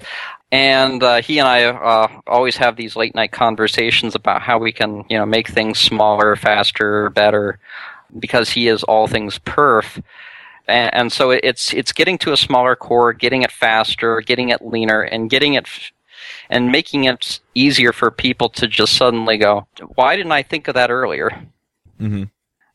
[0.52, 4.72] and uh, he and I uh, always have these late night conversations about how we
[4.72, 7.58] can, you know, make things smaller, faster, better,
[8.18, 10.02] because he is all things perf.
[10.66, 14.66] And, and so it's it's getting to a smaller core, getting it faster, getting it
[14.66, 15.68] leaner, and getting it
[16.48, 20.74] and making it easier for people to just suddenly go, "Why didn't I think of
[20.74, 21.30] that earlier?"
[22.00, 22.24] Mm-hmm.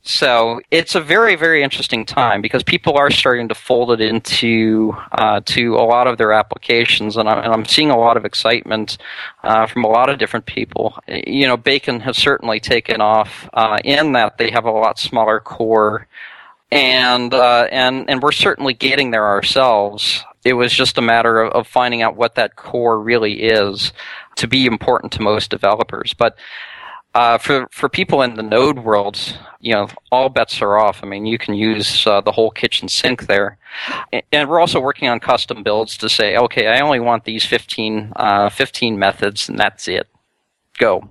[0.07, 4.95] So it's a very, very interesting time because people are starting to fold it into
[5.11, 8.23] uh, to a lot of their applications, and I'm, and I'm seeing a lot of
[8.23, 8.99] excitement
[9.43, 10.95] uh, from a lot of different people.
[11.07, 15.39] You know, Bacon has certainly taken off uh, in that they have a lot smaller
[15.39, 16.05] core,
[16.71, 20.23] and uh, and and we're certainly getting there ourselves.
[20.43, 23.91] It was just a matter of, of finding out what that core really is
[24.35, 26.37] to be important to most developers, but.
[27.15, 30.99] Uh, for for people in the Node world, you know, all bets are off.
[31.01, 33.57] I mean, you can use uh, the whole kitchen sink there,
[34.33, 38.11] and we're also working on custom builds to say, okay, I only want these 15,
[38.17, 40.07] uh, 15 methods, and that's it.
[40.77, 41.07] Go.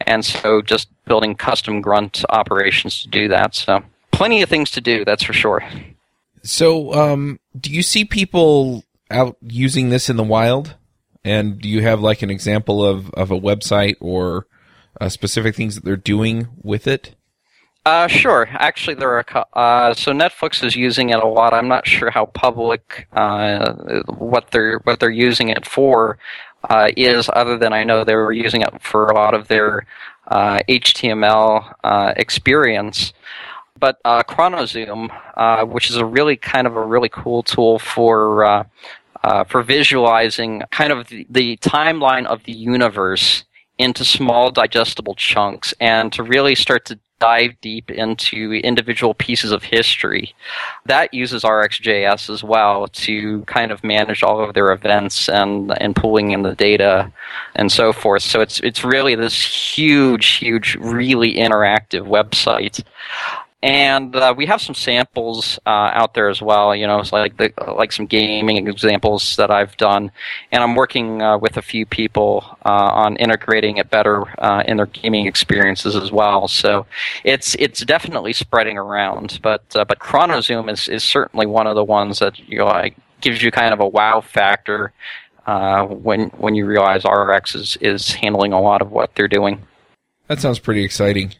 [0.00, 3.54] And so, just building custom grunt operations to do that.
[3.54, 5.04] So, plenty of things to do.
[5.04, 5.62] That's for sure.
[6.42, 10.74] So, um, do you see people out using this in the wild?
[11.24, 14.46] And do you have like an example of, of a website or
[15.00, 17.14] uh, specific things that they're doing with it?
[17.86, 18.48] Uh, sure.
[18.50, 19.46] Actually, there are.
[19.52, 21.54] Uh, so Netflix is using it a lot.
[21.54, 23.74] I'm not sure how public uh,
[24.08, 26.18] what they're what they're using it for
[26.68, 29.86] uh, is, other than I know they were using it for a lot of their
[30.28, 33.12] HTML uh, uh, experience.
[33.78, 38.66] But ChronoZoom, which is a really kind of a really cool tool for
[39.46, 43.44] for visualizing kind of the, the timeline of the universe
[43.78, 49.62] into small digestible chunks and to really start to dive deep into individual pieces of
[49.62, 50.34] history.
[50.84, 55.96] That uses RxJS as well to kind of manage all of their events and and
[55.96, 57.10] pulling in the data
[57.54, 58.22] and so forth.
[58.22, 62.84] So it's it's really this huge, huge, really interactive website
[63.62, 66.76] and uh, we have some samples uh, out there as well.
[66.76, 70.12] You know, it's like the, like some gaming examples that I've done,
[70.52, 74.76] and I'm working uh, with a few people uh, on integrating it better uh, in
[74.76, 76.48] their gaming experiences as well.
[76.48, 76.86] So
[77.24, 79.40] it's it's definitely spreading around.
[79.42, 82.96] But uh, but ChronoZoom is is certainly one of the ones that you know like,
[83.22, 84.92] gives you kind of a wow factor
[85.46, 89.62] when when you realize RX is is handling a lot of what they're doing.
[90.26, 91.32] That sounds pretty exciting.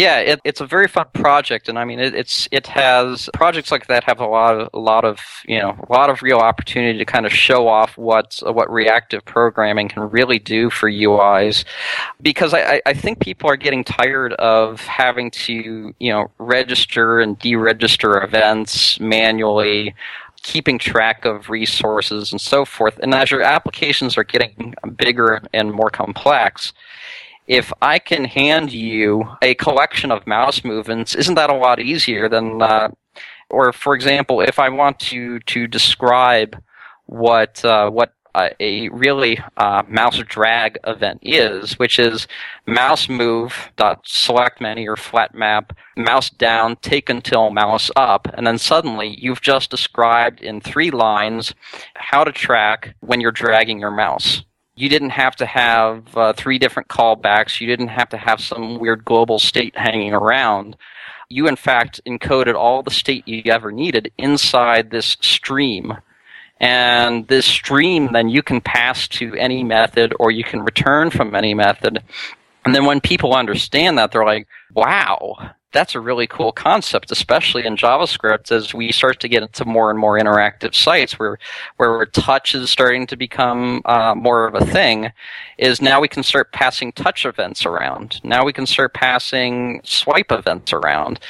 [0.00, 3.70] Yeah, it, it's a very fun project, and I mean, it, it's it has projects
[3.70, 6.38] like that have a lot of a lot of you know a lot of real
[6.38, 11.66] opportunity to kind of show off what what reactive programming can really do for UIs,
[12.22, 17.38] because I, I think people are getting tired of having to you know register and
[17.38, 19.94] deregister events manually
[20.42, 22.98] keeping track of resources and so forth.
[23.02, 26.72] And as your applications are getting bigger and more complex,
[27.50, 32.28] if I can hand you a collection of mouse movements, isn't that a lot easier
[32.28, 32.90] than, uh,
[33.50, 36.62] or for example, if I want to to describe
[37.06, 38.14] what uh, what
[38.60, 42.28] a really uh, mouse drag event is, which is
[42.68, 48.46] mouse move dot select many or flat map, mouse down, take until mouse up, and
[48.46, 51.52] then suddenly you've just described in three lines
[51.96, 56.58] how to track when you're dragging your mouse you didn't have to have uh, three
[56.58, 57.60] different callbacks.
[57.60, 60.76] You didn't have to have some weird global state hanging around.
[61.28, 65.94] You, in fact, encoded all the state you ever needed inside this stream.
[66.58, 71.34] And this stream, then you can pass to any method or you can return from
[71.34, 72.02] any method.
[72.64, 77.64] And then when people understand that, they're like, wow, that's a really cool concept, especially
[77.64, 81.38] in JavaScript as we start to get into more and more interactive sites where
[81.76, 85.12] where touch is starting to become uh, more of a thing.
[85.58, 88.20] Is now we can start passing touch events around.
[88.24, 91.20] Now we can start passing swipe events around.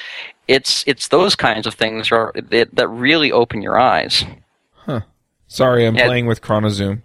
[0.49, 4.25] It's it's those kinds of things are, that, that really open your eyes.
[4.73, 5.01] Huh.
[5.49, 6.07] Sorry, I'm yeah.
[6.07, 7.03] playing with ChronoZoom.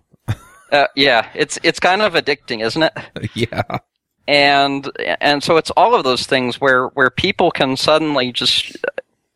[0.71, 2.93] uh, yeah, it's it's kind of addicting, isn't it?
[3.33, 3.79] yeah
[4.27, 8.77] and and so it's all of those things where where people can suddenly just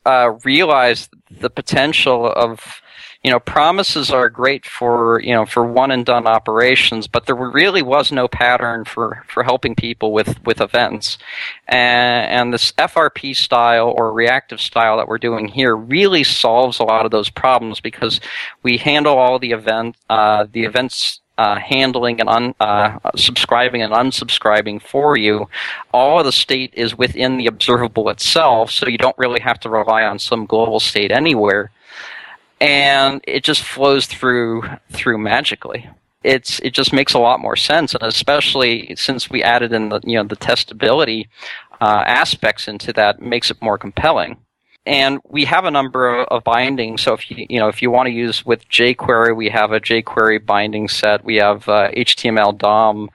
[0.05, 2.81] uh, realize the potential of
[3.23, 7.35] you know promises are great for you know for one and done operations but there
[7.35, 11.17] really was no pattern for for helping people with with events.
[11.67, 16.83] And, and this frp style or reactive style that we're doing here really solves a
[16.83, 18.19] lot of those problems because
[18.63, 23.93] we handle all the event uh, the events uh, handling and un, uh, subscribing and
[23.93, 25.47] unsubscribing for you.
[25.93, 29.69] All of the state is within the observable itself, so you don't really have to
[29.69, 31.71] rely on some global state anywhere.
[32.59, 35.89] And it just flows through through magically.
[36.25, 40.01] It's it just makes a lot more sense, and especially since we added in the
[40.03, 41.29] you know the testability
[41.79, 44.35] uh, aspects into that, makes it more compelling
[44.85, 47.01] and we have a number of bindings.
[47.01, 49.79] So if you you know if you want to use with jQuery, we have a
[49.79, 51.23] jQuery binding set.
[51.23, 53.09] We have uh, HTML DOM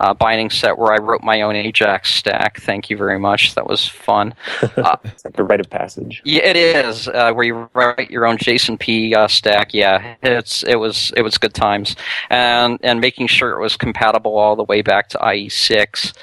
[0.00, 2.60] uh, binding set where I wrote my own Ajax stack.
[2.60, 3.54] Thank you very much.
[3.54, 4.34] That was fun.
[4.78, 6.22] Uh, it's like a rite of passage.
[6.24, 9.74] Yeah, it is uh, where you write your own JSON-P uh, stack.
[9.74, 11.96] Yeah, it's it was it was good times,
[12.30, 16.16] and and making sure it was compatible all the way back to IE6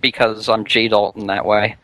[0.00, 1.76] because I'm J Dalton that way.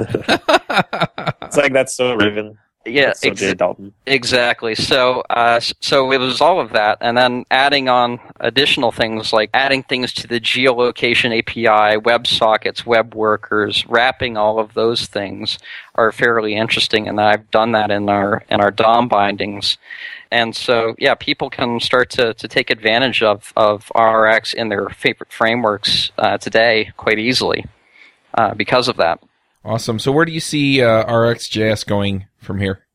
[0.00, 2.58] It's like that's so Riven.
[2.86, 3.92] Yeah, so ex- Dalton.
[4.06, 4.74] exactly.
[4.74, 9.50] So, uh, so it was all of that, and then adding on additional things like
[9.54, 15.58] adding things to the geolocation API, WebSockets, web workers, wrapping all of those things
[15.96, 19.78] are fairly interesting, and I've done that in our in our DOM bindings.
[20.30, 24.88] And so, yeah, people can start to, to take advantage of, of RX in their
[24.88, 27.64] favorite frameworks uh, today quite easily
[28.34, 29.22] uh, because of that.
[29.66, 29.98] Awesome.
[29.98, 32.86] So, where do you see uh, RxJS going from here?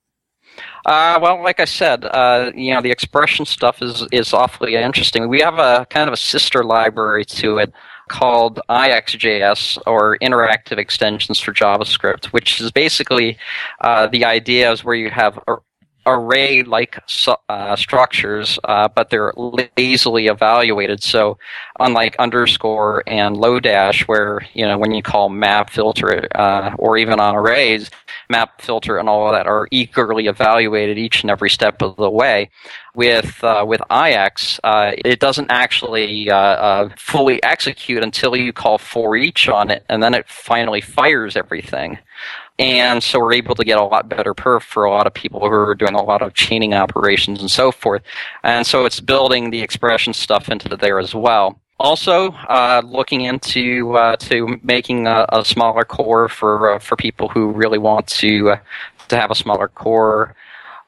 [0.85, 5.27] Uh, well, like I said, uh, you know, the expression stuff is is awfully interesting.
[5.27, 7.73] We have a kind of a sister library to it
[8.07, 13.37] called IxJS or Interactive Extensions for JavaScript, which is basically
[13.81, 15.39] uh, the idea is where you have
[16.05, 16.99] array like
[17.49, 21.03] uh, structures, uh, but they're lazily evaluated.
[21.03, 21.37] So,
[21.79, 27.19] unlike underscore and Lodash, where you know when you call map filter uh, or even
[27.19, 27.89] on arrays,
[28.29, 32.09] map filter and all of that are eagerly evaluated each and every step of the
[32.09, 32.49] way.
[32.95, 39.15] With uh, with IX, uh, it doesn't actually uh, fully execute until you call for
[39.15, 41.99] each on it, and then it finally fires everything.
[42.61, 45.39] And so we're able to get a lot better perf for a lot of people
[45.39, 48.03] who are doing a lot of chaining operations and so forth.
[48.43, 51.59] And so it's building the expression stuff into there as well.
[51.79, 57.29] Also, uh, looking into uh, to making a, a, smaller core for uh, for people
[57.29, 58.57] who really want to uh,
[59.07, 60.35] to have a smaller core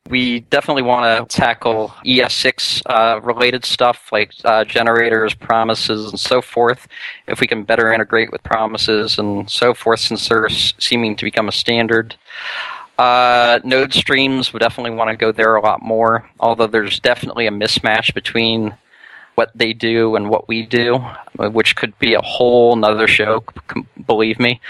[0.09, 6.41] we definitely want to tackle ES6 uh, related stuff like uh, generators, promises, and so
[6.41, 6.87] forth.
[7.27, 11.47] If we can better integrate with promises and so forth, since they're seeming to become
[11.47, 12.15] a standard.
[12.97, 17.47] Uh, node streams, we definitely want to go there a lot more, although there's definitely
[17.47, 18.77] a mismatch between
[19.35, 20.99] what they do and what we do,
[21.37, 23.43] which could be a whole nother show,
[24.05, 24.61] believe me.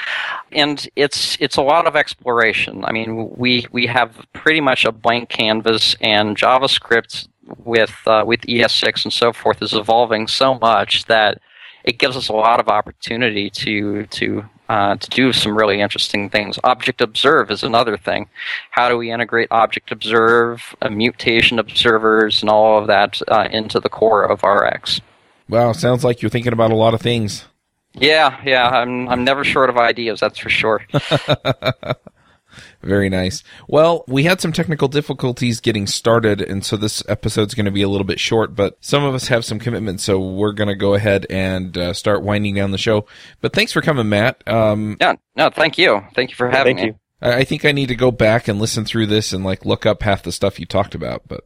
[0.51, 2.85] And it's it's a lot of exploration.
[2.85, 7.27] I mean, we we have pretty much a blank canvas, and JavaScript
[7.65, 11.39] with uh, with ES6 and so forth is evolving so much that
[11.83, 16.29] it gives us a lot of opportunity to to uh, to do some really interesting
[16.29, 16.59] things.
[16.63, 18.27] Object Observe is another thing.
[18.71, 23.79] How do we integrate Object Observe, uh, mutation observers, and all of that uh, into
[23.79, 25.01] the core of RX?
[25.49, 27.45] Wow, sounds like you're thinking about a lot of things.
[27.93, 30.85] Yeah, yeah, I'm I'm never short of ideas, that's for sure.
[32.81, 33.43] Very nice.
[33.67, 37.81] Well, we had some technical difficulties getting started, and so this episode's going to be
[37.81, 40.75] a little bit short, but some of us have some commitments, so we're going to
[40.75, 43.05] go ahead and uh, start winding down the show.
[43.41, 44.41] But thanks for coming, Matt.
[44.47, 46.01] Um, yeah, no, thank you.
[46.15, 46.93] Thank you for having thank me.
[46.93, 46.99] You.
[47.29, 50.03] I think I need to go back and listen through this and like look up
[50.03, 51.43] half the stuff you talked about, but.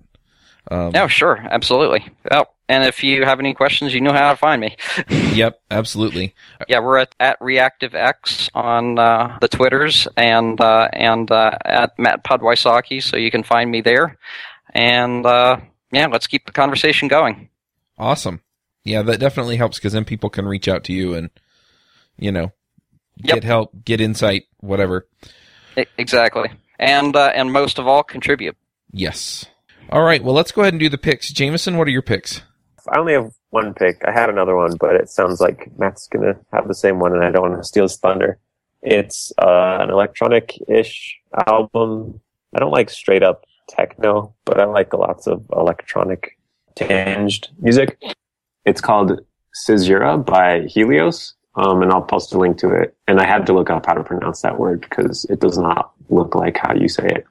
[0.70, 1.38] Um, oh, sure.
[1.38, 2.06] Absolutely.
[2.32, 4.76] Oh, and if you have any questions, you know how to find me.
[5.10, 6.36] yep, absolutely.
[6.68, 12.26] Yeah, we're at, at ReactiveX on uh, the Twitters and uh, and uh, at Matt
[12.26, 14.18] Podwysocki, so you can find me there.
[14.74, 15.60] And uh,
[15.92, 17.50] yeah, let's keep the conversation going.
[17.98, 18.42] Awesome.
[18.84, 21.30] Yeah, that definitely helps because then people can reach out to you and,
[22.18, 22.52] you know,
[23.22, 23.44] get yep.
[23.44, 25.08] help, get insight, whatever.
[25.98, 26.50] Exactly.
[26.80, 28.56] And uh, and most of all, contribute.
[28.92, 29.46] Yes.
[29.90, 30.24] All right.
[30.24, 31.32] Well, let's go ahead and do the picks.
[31.32, 32.42] Jamison, what are your picks?
[32.90, 34.02] I only have one pick.
[34.06, 37.24] I had another one, but it sounds like Matt's gonna have the same one, and
[37.24, 38.40] I don't want to steal his thunder.
[38.82, 41.18] It's uh, an electronic-ish
[41.48, 42.20] album.
[42.56, 46.38] I don't like straight up techno, but I like lots of electronic
[46.76, 48.02] tinged music.
[48.66, 49.20] It's called
[49.66, 52.96] Caesura by Helios, um, and I'll post a link to it.
[53.08, 55.92] And I had to look up how to pronounce that word because it does not
[56.10, 57.26] look like how you say it.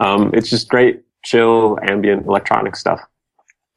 [0.00, 3.00] Um, it's just great, chill, ambient electronic stuff.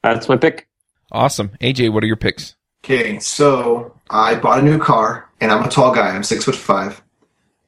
[0.01, 0.67] That's my pick.
[1.11, 1.49] Awesome.
[1.61, 2.55] AJ, what are your picks?
[2.83, 6.09] Okay, so I bought a new car, and I'm a tall guy.
[6.09, 7.01] I'm six foot five.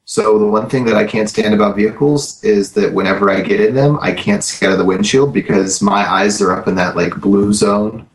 [0.04, 3.60] So the one thing that I can't stand about vehicles is that whenever I get
[3.60, 6.76] in them, I can't see out of the windshield because my eyes are up in
[6.76, 8.08] that like blue zone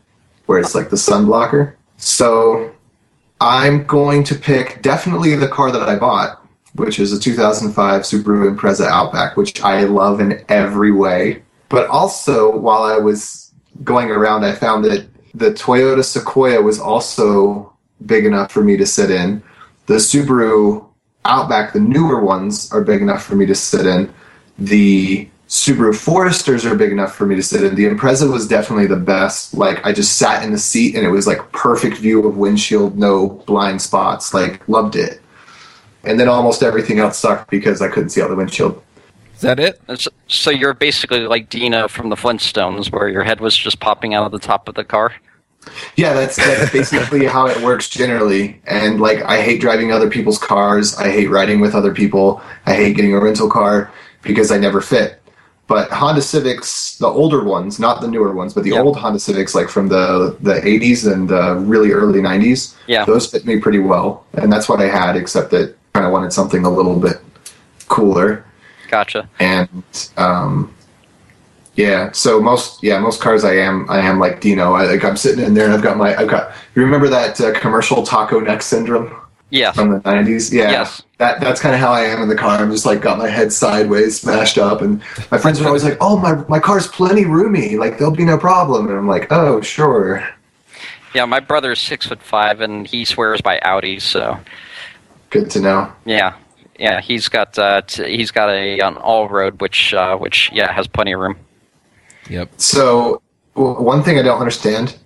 [0.46, 1.76] where it's like the sun blocker.
[1.98, 2.72] So
[3.42, 6.42] I'm going to pick definitely the car that I bought,
[6.76, 11.42] which is a 2005 Subaru Impreza Outback, which I love in every way.
[11.72, 13.50] But also, while I was
[13.82, 17.72] going around, I found that the Toyota Sequoia was also
[18.04, 19.42] big enough for me to sit in.
[19.86, 20.86] The Subaru
[21.24, 24.12] Outback, the newer ones, are big enough for me to sit in.
[24.58, 27.74] The Subaru Foresters are big enough for me to sit in.
[27.74, 29.54] The Impreza was definitely the best.
[29.54, 32.98] Like I just sat in the seat and it was like perfect view of windshield,
[32.98, 34.34] no blind spots.
[34.34, 35.22] Like loved it.
[36.04, 38.82] And then almost everything else sucked because I couldn't see out the windshield.
[39.42, 39.80] Is that it?
[40.28, 44.24] So you're basically like Dino from the Flintstones, where your head was just popping out
[44.24, 45.12] of the top of the car.
[45.96, 48.62] Yeah, that's, that's basically how it works generally.
[48.68, 50.94] And like, I hate driving other people's cars.
[50.96, 52.40] I hate riding with other people.
[52.66, 53.90] I hate getting a rental car
[54.22, 55.20] because I never fit.
[55.66, 58.82] But Honda Civics, the older ones, not the newer ones, but the Yeah.
[58.82, 63.04] old Honda Civics, like from the the 80s and the really early 90s, Yeah.
[63.06, 64.24] those fit me pretty well.
[64.34, 67.16] And that's what I had, except that kind of wanted something a little bit
[67.88, 68.44] cooler.
[68.92, 69.28] Gotcha.
[69.40, 69.68] And
[70.18, 70.72] um,
[71.76, 74.74] yeah, so most yeah most cars I am I am like Dino.
[74.74, 76.52] I, like I'm sitting in there and I've got my I've got.
[76.74, 79.10] You remember that uh, commercial taco neck syndrome?
[79.48, 79.72] Yeah.
[79.72, 81.02] from the 90s yeah Yes.
[81.18, 83.28] that that's kind of how i am in the car i'm just like got my
[83.28, 87.26] head sideways smashed up and my friends are always like oh my my car's plenty
[87.26, 90.26] roomy like there'll be no problem and i'm like oh sure
[91.14, 94.00] Yeah, my brother's six foot five, and he swears by Audis.
[94.00, 94.40] So
[95.28, 96.32] good to know yeah,
[96.82, 100.86] yeah, he's got uh, t- he's got a an allroad, which uh, which yeah has
[100.86, 101.36] plenty of room.
[102.30, 102.48] Yep.
[102.56, 103.20] so
[103.56, 104.96] w- one thing i don't understand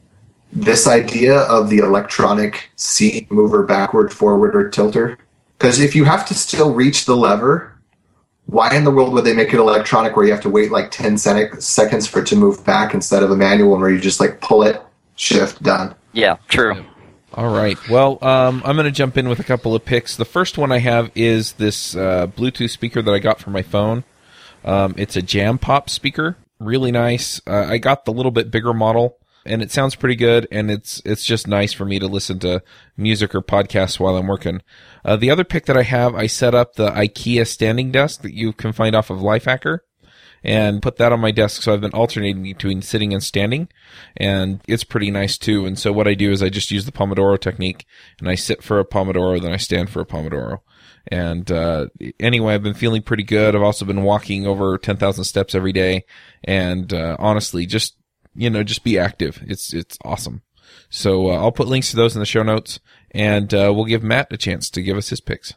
[0.52, 5.16] this idea of the electronic seat mover backward forward or tilter
[5.58, 7.72] because if you have to still reach the lever
[8.44, 10.90] why in the world would they make it electronic where you have to wait like
[10.90, 14.20] 10 sec- seconds for it to move back instead of a manual where you just
[14.20, 14.76] like pull it
[15.16, 16.84] shift done Yeah, true.
[17.36, 17.76] All right.
[17.90, 20.16] Well, um, I'm going to jump in with a couple of picks.
[20.16, 23.60] The first one I have is this uh, Bluetooth speaker that I got for my
[23.60, 24.04] phone.
[24.64, 27.42] Um, it's a Jam Pop speaker, really nice.
[27.46, 30.48] Uh, I got the little bit bigger model, and it sounds pretty good.
[30.50, 32.62] And it's it's just nice for me to listen to
[32.96, 34.62] music or podcasts while I'm working.
[35.04, 38.32] Uh, the other pick that I have, I set up the IKEA standing desk that
[38.32, 39.80] you can find off of Lifehacker
[40.44, 41.62] and put that on my desk.
[41.62, 43.68] So I've been alternating between sitting and standing,
[44.16, 45.66] and it's pretty nice too.
[45.66, 47.86] And so what I do is I just use the Pomodoro technique,
[48.18, 50.60] and I sit for a Pomodoro, then I stand for a Pomodoro.
[51.08, 51.86] And uh,
[52.18, 53.54] anyway, I've been feeling pretty good.
[53.54, 56.04] I've also been walking over ten thousand steps every day,
[56.42, 57.96] and uh, honestly, just
[58.34, 59.42] you know, just be active.
[59.46, 60.42] It's it's awesome.
[60.88, 62.80] So uh, I'll put links to those in the show notes,
[63.12, 65.54] and uh, we'll give Matt a chance to give us his picks.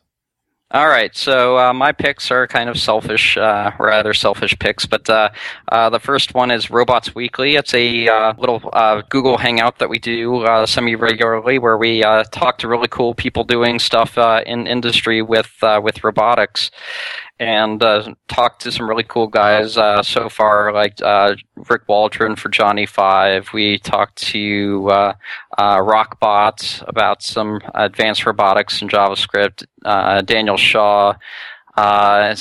[0.72, 5.10] All right, so uh, my picks are kind of selfish, uh, rather selfish picks, but
[5.10, 5.30] uh,
[5.72, 7.56] uh, the first one is Robots Weekly.
[7.56, 12.02] It's a uh, little uh, Google Hangout that we do semi regularly, where we
[12.32, 14.16] talk to really cool people doing stuff
[14.46, 15.52] in industry with
[15.82, 16.70] with robotics,
[17.40, 21.36] and uh, talk to some really cool guys uh, so far, like uh,
[21.70, 23.54] Rick Waldron for Johnny Five.
[23.54, 25.14] We talked to uh,
[25.58, 29.64] uh, Rockbot about some advanced robotics and JavaScript.
[29.86, 31.14] Uh, Daniel Shaw,
[31.78, 32.36] uh,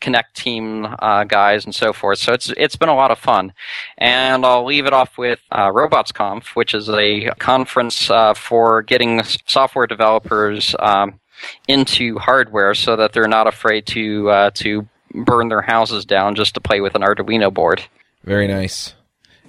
[0.00, 0.82] Connect Team
[1.28, 2.18] guys, and so forth.
[2.18, 3.52] So it's it's been a lot of fun,
[3.98, 10.74] and I'll leave it off with RobotsConf, which is a conference for getting software developers
[10.80, 11.20] um,
[11.68, 16.54] into hardware, so that they're not afraid to uh, to burn their houses down just
[16.54, 17.82] to play with an Arduino board.
[18.24, 18.94] Very nice.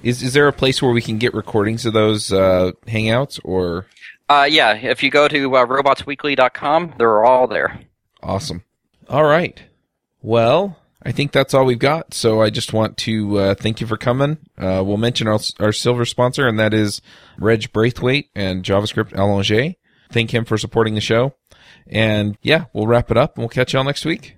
[0.04, 3.86] Is is there a place where we can get recordings of those uh, hangouts or
[4.30, 7.80] Uh, yeah, if you go to uh, robotsweekly.com, they're all there.
[8.24, 8.64] awesome?
[9.10, 9.62] All right.
[10.22, 12.14] Well, I think that's all we've got.
[12.14, 14.38] So I just want to uh, thank you for coming.
[14.58, 17.02] Uh, we'll mention our, our silver sponsor, and that is
[17.38, 19.76] Reg Braithwaite and JavaScript Allongé.
[20.12, 21.34] Thank him for supporting the show.
[21.88, 24.30] And yeah, we'll wrap it up, and we'll catch y'all next week.